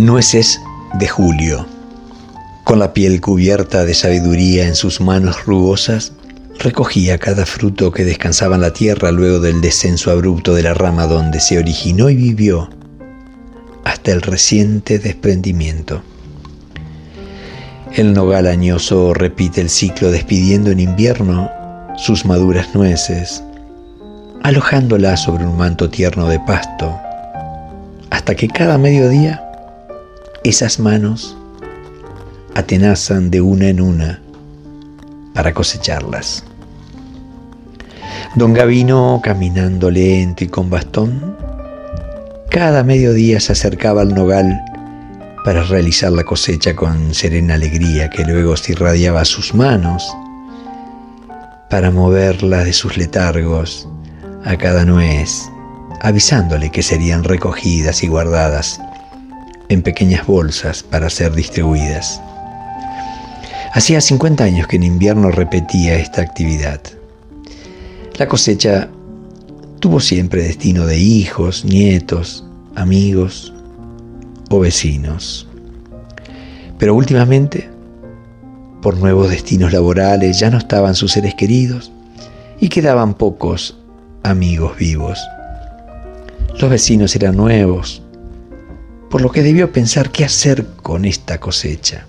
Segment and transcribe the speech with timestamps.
[0.00, 0.62] Nueces
[0.94, 1.66] de Julio.
[2.64, 6.14] Con la piel cubierta de sabiduría en sus manos rugosas,
[6.58, 11.06] recogía cada fruto que descansaba en la tierra luego del descenso abrupto de la rama
[11.06, 12.70] donde se originó y vivió
[13.84, 16.00] hasta el reciente desprendimiento.
[17.92, 21.50] El nogal añoso repite el ciclo despidiendo en invierno
[21.98, 23.44] sus maduras nueces,
[24.42, 26.98] alojándolas sobre un manto tierno de pasto,
[28.08, 29.46] hasta que cada mediodía
[30.44, 31.36] esas manos
[32.54, 34.20] atenazan de una en una
[35.34, 36.44] para cosecharlas.
[38.36, 41.36] Don Gavino, caminando lento y con bastón,
[42.48, 44.60] cada mediodía se acercaba al nogal
[45.44, 50.10] para realizar la cosecha con serena alegría que luego se irradiaba a sus manos
[51.68, 53.88] para moverla de sus letargos
[54.44, 55.48] a cada nuez,
[56.00, 58.80] avisándole que serían recogidas y guardadas
[59.70, 62.20] en pequeñas bolsas para ser distribuidas.
[63.72, 66.80] Hacía 50 años que en invierno repetía esta actividad.
[68.18, 68.90] La cosecha
[69.78, 72.44] tuvo siempre destino de hijos, nietos,
[72.74, 73.54] amigos
[74.50, 75.46] o vecinos.
[76.76, 77.70] Pero últimamente,
[78.82, 81.92] por nuevos destinos laborales, ya no estaban sus seres queridos
[82.58, 83.78] y quedaban pocos
[84.24, 85.20] amigos vivos.
[86.58, 88.02] Los vecinos eran nuevos,
[89.10, 92.06] por lo que debió pensar qué hacer con esta cosecha.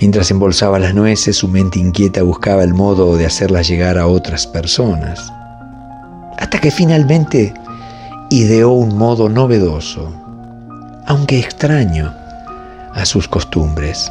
[0.00, 4.46] Mientras embolsaba las nueces, su mente inquieta buscaba el modo de hacerlas llegar a otras
[4.46, 5.32] personas,
[6.36, 7.54] hasta que finalmente
[8.30, 10.12] ideó un modo novedoso,
[11.06, 12.14] aunque extraño
[12.94, 14.10] a sus costumbres.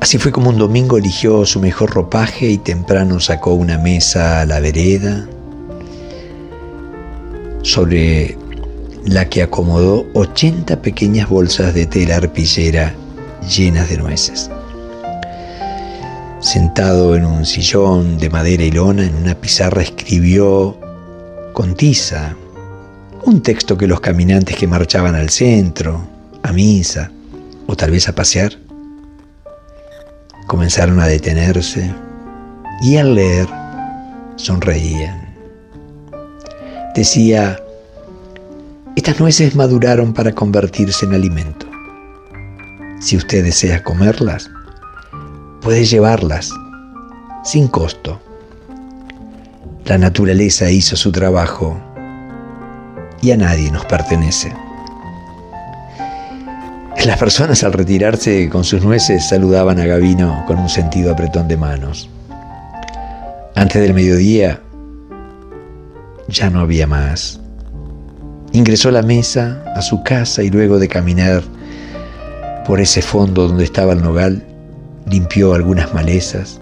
[0.00, 4.46] Así fue como un domingo eligió su mejor ropaje y temprano sacó una mesa a
[4.46, 5.26] la vereda,
[7.62, 8.38] sobre
[9.04, 12.94] la que acomodó 80 pequeñas bolsas de tela arpillera
[13.48, 14.50] llenas de nueces.
[16.40, 20.78] Sentado en un sillón de madera y lona, en una pizarra escribió
[21.52, 22.36] con tiza
[23.24, 26.00] un texto que los caminantes que marchaban al centro,
[26.42, 27.10] a misa
[27.66, 28.52] o tal vez a pasear,
[30.46, 31.92] comenzaron a detenerse
[32.80, 33.48] y al leer
[34.36, 35.34] sonreían.
[36.94, 37.60] Decía,
[38.98, 41.66] estas nueces maduraron para convertirse en alimento.
[43.00, 44.50] Si usted desea comerlas,
[45.60, 46.50] puede llevarlas
[47.44, 48.20] sin costo.
[49.84, 51.80] La naturaleza hizo su trabajo
[53.22, 54.52] y a nadie nos pertenece.
[57.04, 61.56] Las personas al retirarse con sus nueces saludaban a Gavino con un sentido apretón de
[61.56, 62.10] manos.
[63.54, 64.60] Antes del mediodía
[66.26, 67.40] ya no había más.
[68.52, 71.42] Ingresó a la mesa, a su casa y luego de caminar
[72.66, 74.42] por ese fondo donde estaba el nogal,
[75.06, 76.60] limpió algunas malezas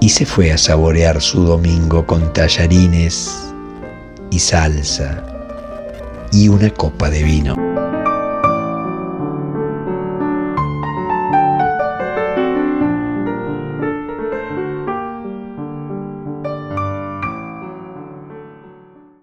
[0.00, 3.52] y se fue a saborear su domingo con tallarines
[4.30, 5.24] y salsa
[6.32, 7.71] y una copa de vino.